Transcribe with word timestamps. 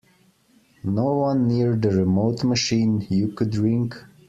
No 0.83 1.13
one 1.13 1.47
near 1.47 1.75
the 1.75 1.91
remote 1.91 2.43
machine 2.43 3.05
you 3.07 3.27
could 3.33 3.55
ring? 3.55 3.93